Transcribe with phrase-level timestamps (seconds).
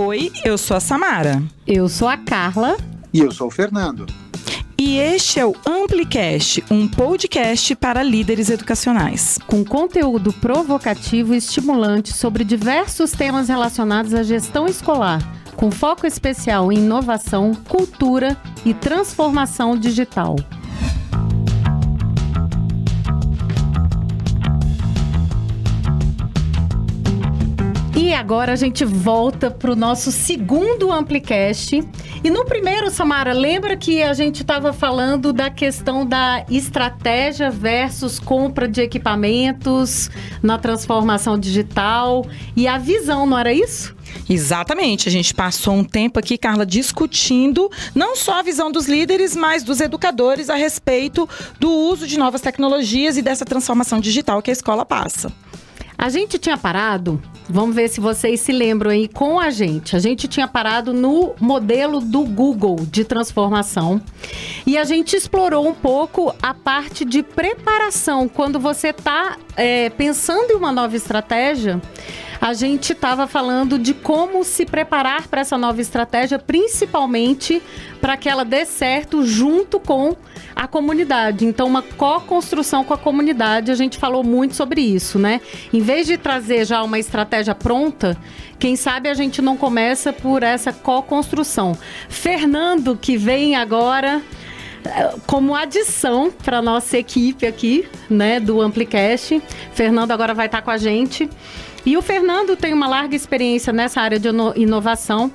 [0.00, 1.42] Oi, eu sou a Samara.
[1.66, 2.76] Eu sou a Carla.
[3.12, 4.06] E eu sou o Fernando.
[4.78, 9.40] E este é o Amplicast, um podcast para líderes educacionais.
[9.48, 15.20] Com conteúdo provocativo e estimulante sobre diversos temas relacionados à gestão escolar,
[15.56, 20.36] com foco especial em inovação, cultura e transformação digital.
[28.18, 31.84] Agora a gente volta para o nosso segundo Amplicast.
[32.24, 38.18] E no primeiro, Samara, lembra que a gente estava falando da questão da estratégia versus
[38.18, 40.10] compra de equipamentos
[40.42, 42.26] na transformação digital
[42.56, 43.96] e a visão, não era isso?
[44.28, 45.08] Exatamente.
[45.08, 49.62] A gente passou um tempo aqui, Carla, discutindo não só a visão dos líderes, mas
[49.62, 51.28] dos educadores a respeito
[51.60, 55.32] do uso de novas tecnologias e dessa transformação digital que a escola passa.
[55.98, 59.96] A gente tinha parado, vamos ver se vocês se lembram aí com a gente.
[59.96, 64.00] A gente tinha parado no modelo do Google de transformação
[64.64, 68.28] e a gente explorou um pouco a parte de preparação.
[68.28, 71.82] Quando você está é, pensando em uma nova estratégia,
[72.40, 77.62] a gente estava falando de como se preparar para essa nova estratégia, principalmente
[78.00, 80.16] para que ela dê certo junto com
[80.54, 81.44] a comunidade.
[81.44, 85.40] Então, uma co-construção com a comunidade, a gente falou muito sobre isso, né?
[85.72, 88.16] Em vez de trazer já uma estratégia pronta,
[88.58, 91.76] quem sabe a gente não começa por essa co-construção.
[92.08, 94.22] Fernando, que vem agora
[95.26, 99.42] como adição para nossa equipe aqui, né, do Amplicast.
[99.72, 101.28] Fernando agora vai estar com a gente.
[101.84, 105.30] E o Fernando tem uma larga experiência nessa área de inovação.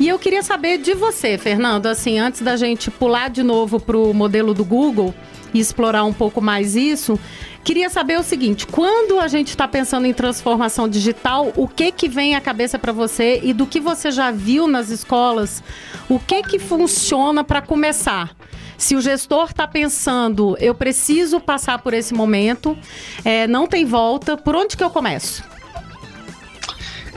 [0.00, 3.98] E eu queria saber de você, Fernando, assim, antes da gente pular de novo para
[3.98, 5.12] o modelo do Google
[5.52, 7.18] e explorar um pouco mais isso,
[7.64, 12.08] queria saber o seguinte: quando a gente está pensando em transformação digital, o que que
[12.08, 15.62] vem à cabeça para você e do que você já viu nas escolas,
[16.08, 18.37] o que que funciona para começar?
[18.78, 22.78] Se o gestor está pensando, eu preciso passar por esse momento,
[23.24, 25.42] é, não tem volta, por onde que eu começo?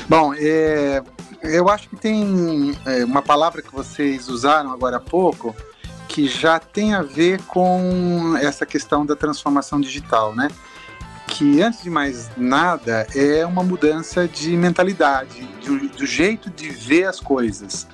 [0.10, 1.04] Bom, é,
[1.44, 5.56] eu acho que tem é, uma palavra que vocês usaram agora há pouco
[6.08, 10.50] que já tem a ver com essa questão da transformação digital, né?
[11.28, 17.06] Que antes de mais nada é uma mudança de mentalidade, do, do jeito de ver
[17.06, 17.88] as coisas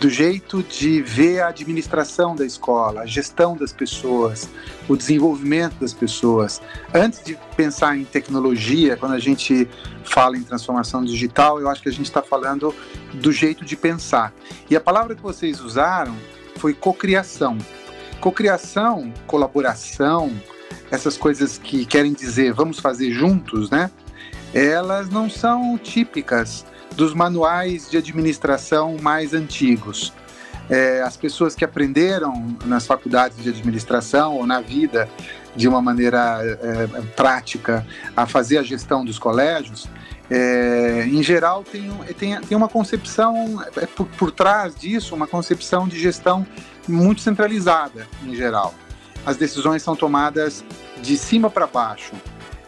[0.00, 4.48] do jeito de ver a administração da escola, a gestão das pessoas,
[4.88, 6.60] o desenvolvimento das pessoas.
[6.92, 9.68] Antes de pensar em tecnologia, quando a gente
[10.04, 12.74] fala em transformação digital, eu acho que a gente está falando
[13.14, 14.32] do jeito de pensar.
[14.68, 16.16] E a palavra que vocês usaram
[16.56, 17.56] foi cocriação.
[18.20, 20.32] Cocriação, colaboração,
[20.90, 23.90] essas coisas que querem dizer vamos fazer juntos, né?
[24.52, 26.64] Elas não são típicas
[26.96, 30.12] dos manuais de administração mais antigos.
[30.70, 35.08] É, as pessoas que aprenderam nas faculdades de administração ou na vida
[35.54, 39.88] de uma maneira é, prática a fazer a gestão dos colégios,
[40.30, 45.86] é, em geral tem, tem, tem uma concepção é, por, por trás disso, uma concepção
[45.86, 46.46] de gestão
[46.88, 48.74] muito centralizada em geral.
[49.26, 50.64] As decisões são tomadas
[51.02, 52.12] de cima para baixo.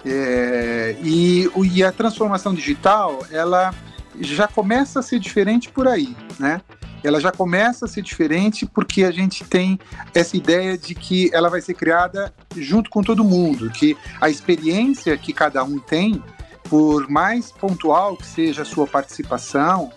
[0.05, 3.75] É, e, e a transformação digital, ela
[4.21, 6.61] já começa a ser diferente por aí, né?
[7.03, 9.79] Ela já começa a ser diferente porque a gente tem
[10.15, 15.17] essa ideia de que ela vai ser criada junto com todo mundo, que a experiência
[15.17, 16.23] que cada um tem,
[16.69, 19.93] por mais pontual que seja a sua participação,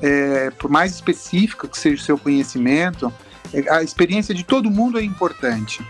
[0.00, 3.12] é, por mais específica que seja o seu conhecimento,
[3.52, 5.84] é, a experiência de todo mundo é importante.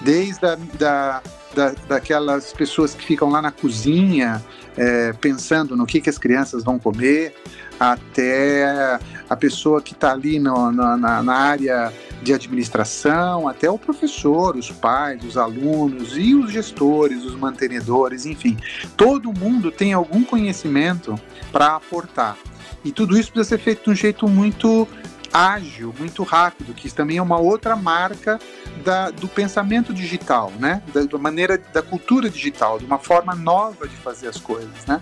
[0.00, 1.22] Desde a, da,
[1.54, 4.42] da, daquelas pessoas que ficam lá na cozinha,
[4.76, 7.34] é, pensando no que, que as crianças vão comer,
[7.78, 8.98] até
[9.28, 11.92] a pessoa que está ali no, na, na área
[12.22, 18.56] de administração, até o professor, os pais, os alunos e os gestores, os mantenedores, enfim,
[18.96, 21.18] todo mundo tem algum conhecimento
[21.52, 22.36] para aportar.
[22.84, 24.86] E tudo isso precisa ser feito de um jeito muito
[25.32, 28.38] ágil, muito rápido, que também é uma outra marca
[28.84, 30.82] da, do pensamento digital, né?
[30.92, 35.00] Da, da, maneira da cultura digital, de uma forma nova de fazer as coisas, né?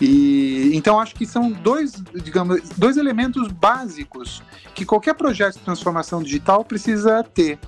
[0.00, 1.92] E então acho que são dois,
[2.24, 4.42] digamos, dois elementos básicos
[4.74, 7.58] que qualquer projeto de transformação digital precisa ter.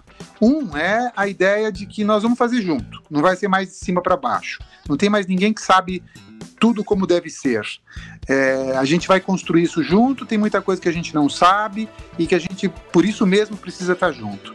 [0.40, 3.74] Um é a ideia de que nós vamos fazer junto, não vai ser mais de
[3.74, 4.60] cima para baixo.
[4.88, 6.02] Não tem mais ninguém que sabe
[6.62, 7.66] tudo como deve ser.
[8.28, 11.88] É, a gente vai construir isso junto, tem muita coisa que a gente não sabe
[12.16, 14.54] e que a gente, por isso mesmo, precisa estar junto.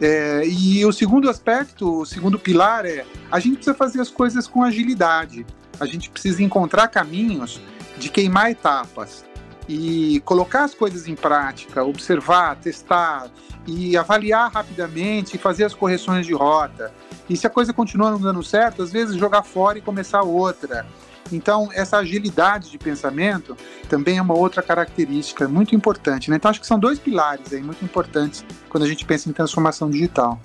[0.00, 4.46] É, e o segundo aspecto, o segundo pilar é a gente precisa fazer as coisas
[4.46, 5.44] com agilidade.
[5.80, 7.60] A gente precisa encontrar caminhos
[7.96, 9.26] de queimar etapas.
[9.70, 13.28] e colocar as coisas em prática, observar, testar
[13.68, 16.90] e avaliar rapidamente e fazer as correções de rota.
[17.28, 20.86] E se a coisa continua não dando certo, às vezes jogar fora e começar outra.
[21.30, 23.54] Então, essa agilidade de pensamento
[23.86, 26.30] também é uma outra característica muito importante.
[26.30, 26.36] Né?
[26.36, 29.90] Então, acho que são dois pilares aí muito importantes quando a gente pensa em transformação
[29.90, 30.40] digital.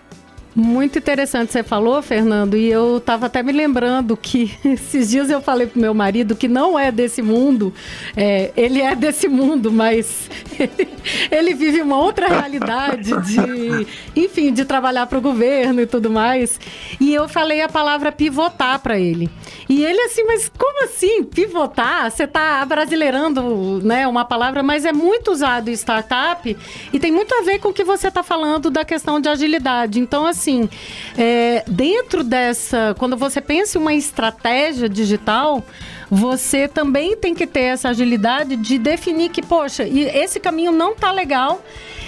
[0.55, 5.41] Muito interessante você falou, Fernando, e eu estava até me lembrando que esses dias eu
[5.41, 7.73] falei pro meu marido que não é desse mundo,
[8.15, 10.29] é, ele é desse mundo, mas
[10.59, 10.89] ele,
[11.31, 16.59] ele vive uma outra realidade de, enfim, de trabalhar para o governo e tudo mais.
[16.99, 19.31] E eu falei a palavra pivotar para ele.
[19.67, 22.11] E ele assim, mas como assim pivotar?
[22.11, 26.55] Você está brasileirando, né, uma palavra, mas é muito usado em startup
[26.91, 29.99] e tem muito a ver com o que você está falando da questão de agilidade.
[29.99, 30.69] Então, assim, assim,
[31.17, 35.63] é, dentro dessa, quando você pensa em uma estratégia digital,
[36.11, 41.11] você também tem que ter essa agilidade de definir que, poxa, esse caminho não tá
[41.11, 41.63] legal.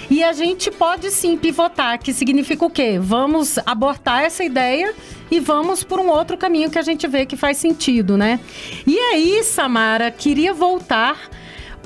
[0.08, 2.96] E a gente pode sim pivotar, que significa o quê?
[3.00, 4.94] Vamos abortar essa ideia
[5.28, 8.38] e vamos por um outro caminho que a gente vê que faz sentido, né?
[8.86, 11.28] E aí, Samara, queria voltar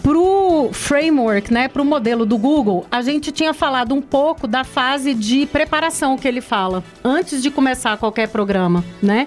[0.02, 4.46] para o framework, né, para o modelo do Google, a gente tinha falado um pouco
[4.46, 9.26] da fase de preparação que ele fala, antes de começar qualquer programa, né?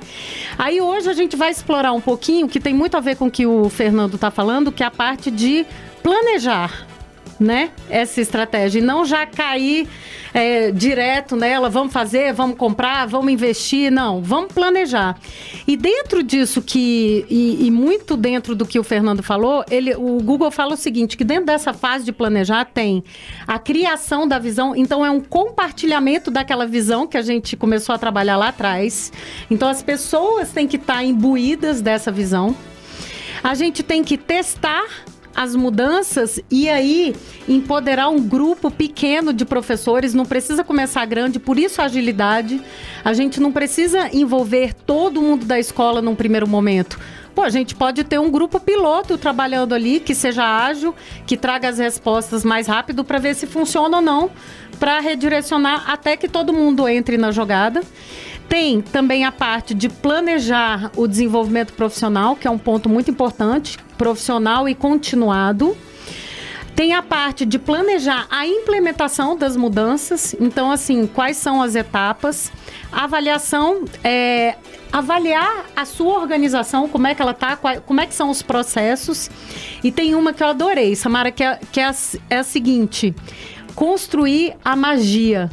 [0.58, 3.32] Aí hoje a gente vai explorar um pouquinho, que tem muito a ver com o
[3.32, 5.66] que o Fernando está falando, que é a parte de
[6.02, 6.86] planejar,
[7.44, 9.88] né, essa estratégia, e não já cair
[10.34, 13.92] é, direto nela, vamos fazer, vamos comprar, vamos investir.
[13.92, 15.18] Não, vamos planejar.
[15.68, 20.18] E dentro disso que, e, e, muito dentro do que o Fernando falou, ele, o
[20.24, 23.04] Google fala o seguinte, que dentro dessa fase de planejar tem
[23.46, 27.98] a criação da visão, então é um compartilhamento daquela visão que a gente começou a
[27.98, 29.12] trabalhar lá atrás.
[29.52, 32.56] Então as pessoas têm que estar imbuídas dessa visão.
[33.44, 34.86] A gente tem que testar
[35.36, 37.16] as mudanças e aí
[37.48, 42.62] empoderar um grupo pequeno de professores, não precisa começar grande, por isso a agilidade.
[43.04, 47.00] A gente não precisa envolver todo mundo da escola num primeiro momento.
[47.34, 50.94] Pô, a gente pode ter um grupo piloto trabalhando ali que seja ágil,
[51.26, 54.30] que traga as respostas mais rápido para ver se funciona ou não,
[54.80, 57.82] para redirecionar até que todo mundo entre na jogada.
[58.48, 63.78] Tem também a parte de planejar o desenvolvimento profissional, que é um ponto muito importante,
[63.98, 65.76] profissional e continuado.
[66.76, 70.36] Tem a parte de planejar a implementação das mudanças.
[70.40, 72.52] Então, assim, quais são as etapas?
[72.92, 74.56] Avaliação é
[74.92, 79.30] avaliar a sua organização, como é que ela está, como é que são os processos.
[79.84, 81.96] E tem uma que eu adorei, Samara, que é, que é, a,
[82.30, 83.14] é a seguinte:
[83.76, 85.52] construir a magia.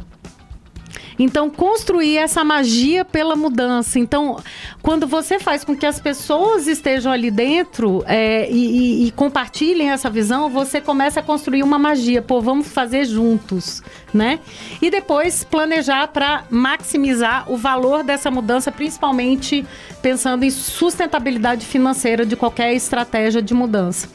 [1.23, 3.99] Então, construir essa magia pela mudança.
[3.99, 4.41] Então,
[4.81, 9.91] quando você faz com que as pessoas estejam ali dentro é, e, e, e, compartilhem
[9.91, 12.23] essa visão, você começa a construir uma magia.
[12.23, 14.39] Pô, vamos fazer juntos, né?
[14.81, 19.63] E depois planejar para maximizar o valor dessa mudança, principalmente
[20.01, 24.09] pensando em sustentabilidade financeira de qualquer estratégia de mudança.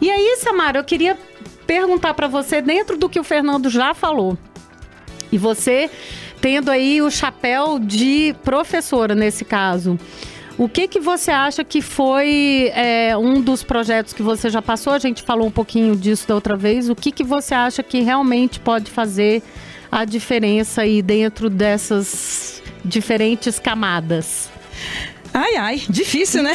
[0.00, 1.18] E aí, Samara, eu queria
[1.66, 4.38] perguntar para você, dentro do que o Fernando já falou,
[5.30, 5.90] e você
[6.40, 9.98] tendo aí o chapéu de professora nesse caso.
[10.58, 14.94] O que, que você acha que foi é, um dos projetos que você já passou?
[14.94, 16.88] A gente falou um pouquinho disso da outra vez.
[16.88, 19.42] O que, que você acha que realmente pode fazer
[19.92, 24.48] a diferença aí dentro dessas diferentes camadas?
[25.38, 26.54] Ai, ai, difícil, né?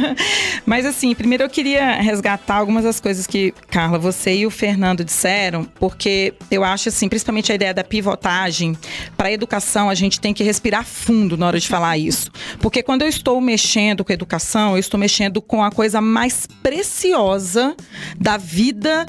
[0.64, 5.04] Mas assim, primeiro eu queria resgatar algumas das coisas que, Carla, você e o Fernando
[5.04, 8.78] disseram, porque eu acho assim, principalmente a ideia da pivotagem,
[9.14, 12.30] para a educação a gente tem que respirar fundo na hora de falar isso.
[12.60, 16.46] Porque quando eu estou mexendo com a educação, eu estou mexendo com a coisa mais
[16.62, 17.76] preciosa
[18.18, 19.04] da vida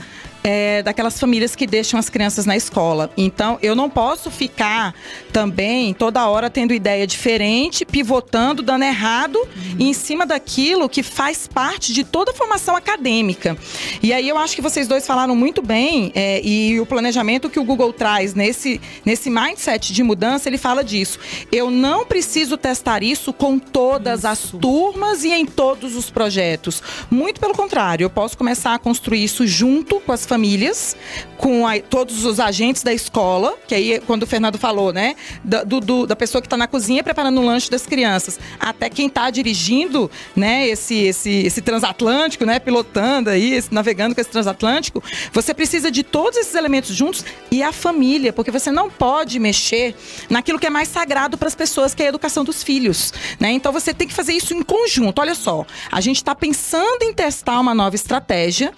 [0.45, 3.09] é, daquelas famílias que deixam as crianças na escola.
[3.17, 4.93] Então, eu não posso ficar
[5.33, 9.77] também toda hora tendo ideia diferente, pivotando, dando errado uhum.
[9.79, 13.57] em cima daquilo que faz parte de toda a formação acadêmica.
[14.03, 17.59] E aí eu acho que vocês dois falaram muito bem é, e o planejamento que
[17.59, 21.17] o Google traz nesse, nesse mindset de mudança, ele fala disso.
[21.51, 24.27] Eu não preciso testar isso com todas isso.
[24.27, 26.83] as turmas e em todos os projetos.
[27.09, 30.98] Muito pelo contrário, eu posso começar a construir isso junto com as famílias famílias,
[31.38, 35.80] com a, todos os agentes da escola, que aí quando o Fernando falou, né, do,
[35.80, 39.30] do, da pessoa que está na cozinha preparando o lanche das crianças, até quem está
[39.30, 45.01] dirigindo, né, esse, esse, esse transatlântico, né, pilotando aí, navegando com esse transatlântico,
[45.32, 49.96] você precisa de todos esses elementos juntos e a família, porque você não pode mexer
[50.30, 53.51] naquilo que é mais sagrado para as pessoas, que é a educação dos filhos, né?
[53.51, 55.20] Então você tem que fazer isso em conjunto.
[55.20, 58.74] Olha só, a gente está pensando em testar uma nova estratégia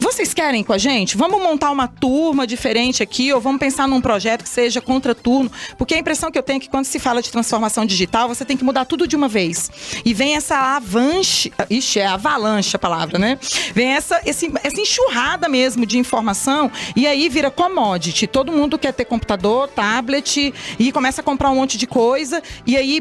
[0.00, 0.89] vocês querem com a gente?
[1.16, 5.50] Vamos montar uma turma diferente aqui, ou vamos pensar num projeto que seja contra turno?
[5.78, 8.44] Porque a impressão que eu tenho é que quando se fala de transformação digital, você
[8.44, 9.70] tem que mudar tudo de uma vez.
[10.04, 13.38] E vem essa avalanche, ixi, é avalanche a palavra, né?
[13.72, 18.26] Vem essa, esse, essa enxurrada mesmo de informação, e aí vira commodity.
[18.26, 22.76] Todo mundo quer ter computador, tablet, e começa a comprar um monte de coisa, e
[22.76, 23.00] aí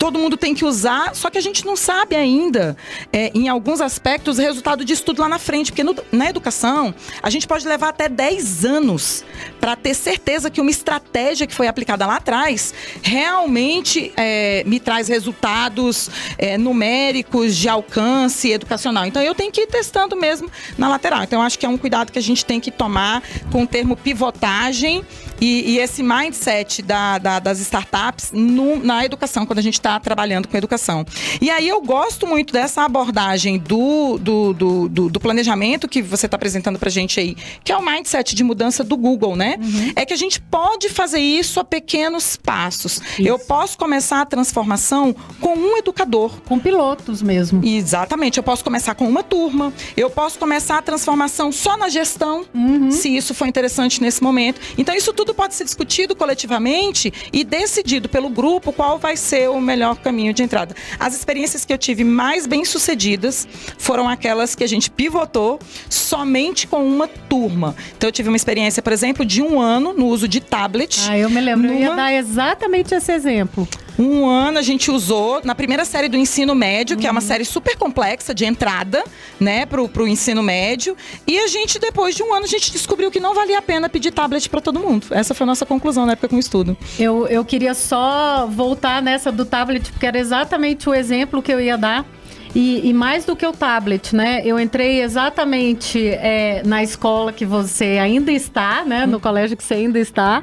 [0.00, 2.74] todo mundo tem que usar, só que a gente não sabe ainda,
[3.12, 6.94] é, em alguns aspectos, o resultado disso tudo lá na frente, porque no, na educação,
[7.22, 9.22] a gente pode levar até 10 anos
[9.60, 15.06] para ter certeza que uma estratégia que foi aplicada lá atrás realmente é, me traz
[15.06, 19.04] resultados é, numéricos de alcance educacional.
[19.04, 21.24] Então, eu tenho que ir testando mesmo na lateral.
[21.24, 23.94] Então, acho que é um cuidado que a gente tem que tomar com o termo
[23.94, 25.04] pivotagem
[25.40, 29.98] e, e esse mindset da, da, das startups no, na educação, quando a gente está
[29.98, 31.04] trabalhando com educação.
[31.40, 36.26] E aí eu gosto muito dessa abordagem do, do, do, do, do planejamento que você
[36.26, 39.56] está apresentando para gente aí, que é o mindset de mudança do Google, né?
[39.60, 39.92] Uhum.
[39.96, 43.00] É que a gente pode fazer isso a pequenos passos.
[43.18, 43.22] Isso.
[43.22, 46.40] Eu posso começar a transformação com um educador.
[46.46, 47.64] Com pilotos mesmo.
[47.64, 48.38] Exatamente.
[48.38, 49.72] Eu posso começar com uma turma.
[49.96, 52.90] Eu posso começar a transformação só na gestão, uhum.
[52.90, 54.60] se isso for interessante nesse momento.
[54.76, 59.48] Então, isso tudo tudo pode ser discutido coletivamente e decidido pelo grupo qual vai ser
[59.48, 60.74] o melhor caminho de entrada.
[60.98, 63.46] As experiências que eu tive mais bem sucedidas
[63.78, 67.76] foram aquelas que a gente pivotou somente com uma turma.
[67.96, 70.98] Então eu tive uma experiência, por exemplo, de um ano no uso de tablet.
[71.08, 71.78] Ah, eu me lembro, numa...
[71.78, 73.68] eu ia dar exatamente esse exemplo.
[73.98, 77.08] Um ano a gente usou na primeira série do ensino médio, que uhum.
[77.08, 77.26] é uma uhum.
[77.26, 79.04] série super complexa de entrada,
[79.38, 80.96] né, pro, pro ensino médio.
[81.26, 83.88] E a gente, depois de um ano, a gente descobriu que não valia a pena
[83.88, 85.06] pedir tablet para todo mundo.
[85.10, 86.76] Essa foi a nossa conclusão na época com o estudo.
[86.98, 91.60] Eu, eu queria só voltar nessa do tablet, porque era exatamente o exemplo que eu
[91.60, 92.06] ia dar.
[92.54, 94.42] E, e, mais do que o tablet, né?
[94.44, 99.06] Eu entrei exatamente é, na escola que você ainda está, né?
[99.06, 100.42] No colégio que você ainda está.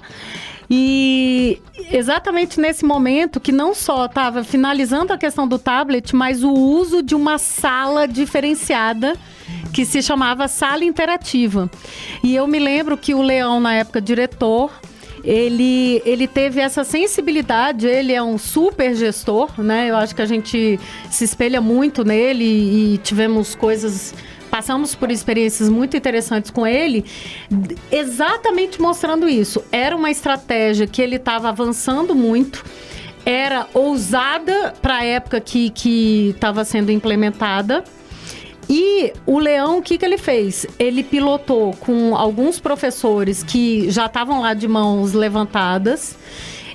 [0.69, 6.51] E exatamente nesse momento que não só estava finalizando a questão do tablet, mas o
[6.51, 9.15] uso de uma sala diferenciada
[9.73, 11.69] que se chamava sala interativa.
[12.23, 14.71] E eu me lembro que o Leão, na época diretor,
[15.23, 19.89] ele, ele teve essa sensibilidade, ele é um super gestor, né?
[19.89, 22.45] Eu acho que a gente se espelha muito nele
[22.93, 24.13] e tivemos coisas
[24.57, 27.05] passamos por experiências muito interessantes com ele,
[27.91, 29.63] exatamente mostrando isso.
[29.71, 32.65] Era uma estratégia que ele estava avançando muito,
[33.23, 35.71] era ousada para a época que
[36.33, 37.83] estava sendo implementada.
[38.67, 40.65] E o Leão, o que, que ele fez?
[40.79, 46.17] Ele pilotou com alguns professores que já estavam lá de mãos levantadas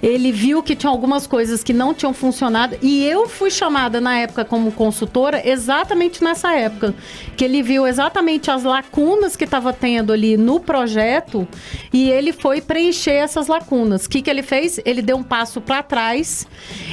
[0.02, 4.18] ele viu que tinha algumas coisas que não tinham funcionado e eu fui chamada na
[4.18, 6.92] época como consultora exatamente nessa época,
[7.36, 11.46] que ele viu exatamente as lacunas que estava tendo ali no projeto
[11.92, 14.06] e ele foi preencher essas lacunas.
[14.06, 14.80] O que, que ele fez?
[14.84, 16.48] Ele deu um passo para trás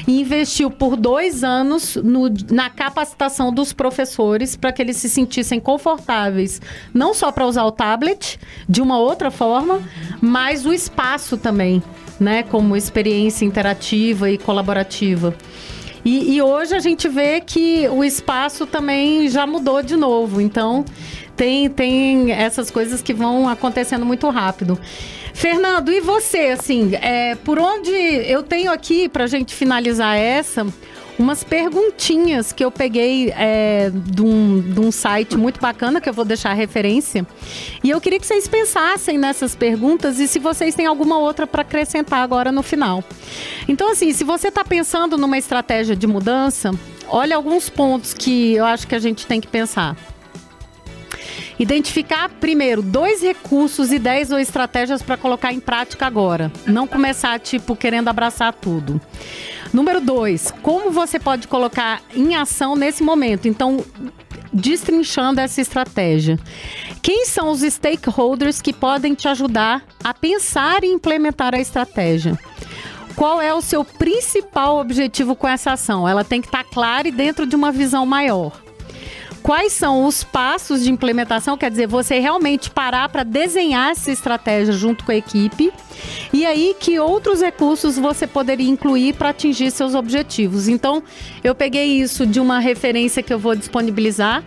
[0.08, 5.60] e investiu por dois anos no, na capacitação dos professores para que eles se sentissem
[5.60, 6.62] confortáveis,
[6.94, 9.82] não só para usar o tablet de uma outra forma,
[10.22, 11.82] mas o espaço também
[12.20, 15.34] né, como experiência interativa e colaborativa.
[16.04, 20.40] E, e, hoje a gente vê que o espaço também já mudou de novo.
[20.40, 20.86] Então,
[21.36, 24.80] tem, tem essas coisas que vão acontecendo muito rápido.
[25.34, 30.66] Fernando, e você, assim, é, por onde eu tenho aqui, para a gente finalizar essa,
[31.22, 36.14] umas perguntinhas que eu peguei é, de, um, de um site muito bacana, que eu
[36.14, 37.28] vou deixar a referência.
[37.84, 41.62] E eu queria que vocês pensassem nessas perguntas e se vocês têm alguma outra para
[41.62, 43.04] acrescentar agora no final.
[43.68, 46.72] Então, assim, se você está pensando numa estratégia de mudança,
[47.08, 49.98] olha alguns pontos que eu acho que a gente tem que pensar.
[51.60, 56.50] Identificar primeiro dois recursos, ideias ou estratégias para colocar em prática agora.
[56.66, 59.02] Não começar, tipo, querendo abraçar tudo.
[59.74, 63.48] Número dois, como você pode colocar em ação nesse momento?
[63.48, 63.84] Então,
[64.52, 66.40] destrinchando essa estratégia.
[67.02, 72.38] Quem são os stakeholders que podem te ajudar a pensar e implementar a estratégia?
[73.16, 76.08] Qual é o seu principal objetivo com essa ação?
[76.08, 78.52] Ela tem que estar clara e dentro de uma visão maior
[79.42, 84.74] quais são os passos de implementação, quer dizer, você realmente parar para desenhar essa estratégia
[84.74, 85.72] junto com a equipe.
[86.32, 90.68] E aí, que outros recursos você poderia incluir para atingir seus objetivos?
[90.68, 91.02] Então,
[91.44, 94.44] eu peguei isso de uma referência que eu vou disponibilizar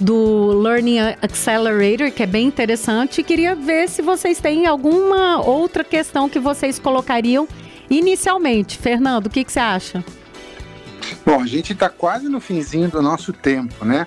[0.00, 3.22] do Learning Accelerator, que é bem interessante.
[3.22, 7.46] Queria ver se vocês têm alguma outra questão que vocês colocariam
[7.90, 8.78] inicialmente.
[8.78, 10.02] Fernando, o que, que você acha?
[11.26, 14.06] Bom, a gente está quase no finzinho do nosso tempo, né?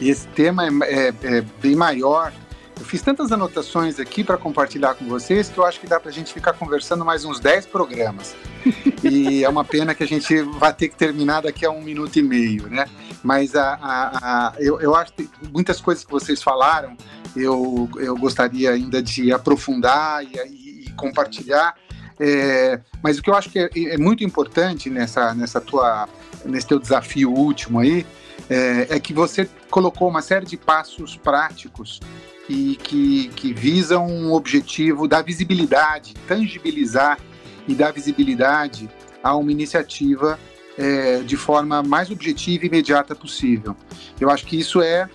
[0.00, 2.32] E esse tema é, é, é bem maior
[2.78, 6.10] Eu fiz tantas anotações aqui para compartilhar com vocês que eu acho que dá para
[6.10, 8.34] a gente ficar conversando mais uns 10 programas.
[9.04, 12.18] e é uma pena que a gente vai ter que terminar daqui a um minuto
[12.18, 12.86] e meio, né?
[13.22, 16.96] Mas a, a, a eu, eu acho que muitas coisas que vocês falaram
[17.36, 21.74] eu, eu gostaria ainda de aprofundar e, e, e compartilhar.
[22.18, 26.08] É, mas o que eu acho que é, é, muito importante nessa, nessa tua,
[26.44, 28.06] nesse teu desafio último aí
[28.48, 32.00] é, é que você colocou uma série de passos práticos
[32.48, 37.18] e que, que visam um objetivo da visibilidade, tangibilizar
[37.66, 38.90] e dar visibilidade
[39.22, 40.38] a uma iniciativa
[40.76, 43.74] é, de forma mais objetiva e imediata possível.
[44.20, 45.08] Eu acho que isso é,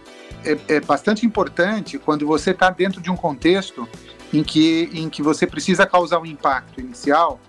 [0.43, 3.87] é, é bastante importante quando você está dentro de um contexto
[4.33, 7.39] em que, em que você precisa causar um impacto inicial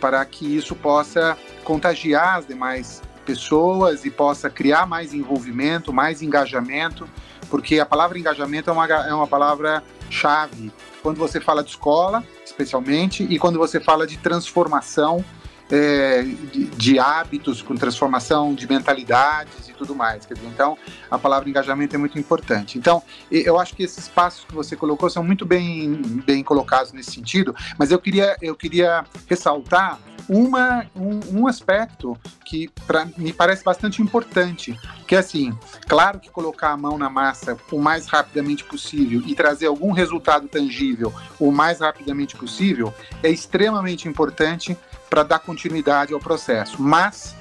[0.00, 7.08] para que isso possa contagiar as demais pessoas e possa criar mais envolvimento, mais engajamento
[7.50, 10.72] porque a palavra engajamento é uma, é uma palavra chave.
[11.02, 15.24] Quando você fala de escola, especialmente, e quando você fala de transformação
[15.70, 20.26] é, de, de, hábitos, com transformação de mentalidades tudo mais.
[20.26, 20.76] Dizer, então,
[21.10, 22.78] a palavra engajamento é muito importante.
[22.78, 27.12] Então, eu acho que esses passos que você colocou são muito bem, bem colocados nesse
[27.12, 33.64] sentido, mas eu queria, eu queria ressaltar uma, um, um aspecto que pra, me parece
[33.64, 35.56] bastante importante, que é assim,
[35.88, 40.46] claro que colocar a mão na massa o mais rapidamente possível e trazer algum resultado
[40.46, 44.76] tangível o mais rapidamente possível é extremamente importante
[45.08, 46.80] para dar continuidade ao processo.
[46.80, 47.34] Mas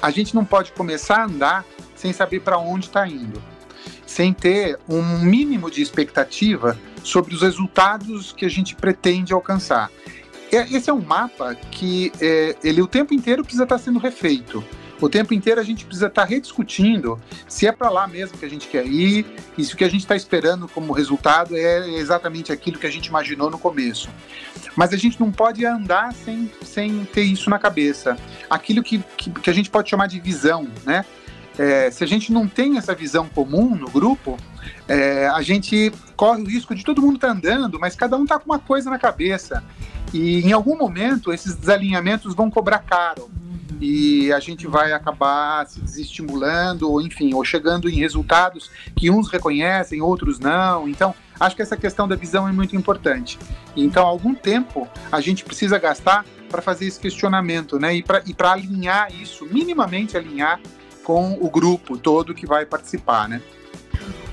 [0.00, 3.42] a gente não pode começar a andar sem saber para onde está indo,
[4.06, 9.90] sem ter um mínimo de expectativa sobre os resultados que a gente pretende alcançar.
[10.50, 14.62] Esse é um mapa que é, ele o tempo inteiro precisa estar sendo refeito.
[15.00, 18.48] O tempo inteiro a gente precisa estar rediscutindo se é para lá mesmo que a
[18.48, 19.26] gente quer ir
[19.56, 22.90] e se o que a gente está esperando como resultado é exatamente aquilo que a
[22.90, 24.08] gente imaginou no começo.
[24.74, 28.16] Mas a gente não pode andar sem, sem ter isso na cabeça.
[28.48, 31.04] Aquilo que, que, que a gente pode chamar de visão, né?
[31.58, 34.36] É, se a gente não tem essa visão comum no grupo,
[34.86, 38.24] é, a gente corre o risco de todo mundo estar tá andando, mas cada um
[38.24, 39.64] está com uma coisa na cabeça.
[40.12, 43.30] E em algum momento esses desalinhamentos vão cobrar caro.
[43.80, 49.28] E a gente vai acabar se desestimulando, ou enfim, ou chegando em resultados que uns
[49.28, 50.88] reconhecem, outros não.
[50.88, 53.38] Então, acho que essa questão da visão é muito importante.
[53.76, 57.94] Então, algum tempo a gente precisa gastar para fazer esse questionamento, né?
[57.94, 60.60] E para alinhar isso, minimamente alinhar
[61.04, 63.42] com o grupo todo que vai participar, né?